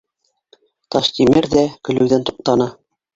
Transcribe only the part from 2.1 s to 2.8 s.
туҡтаны